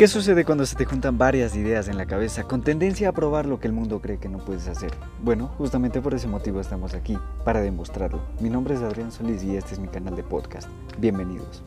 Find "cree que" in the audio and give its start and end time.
4.00-4.30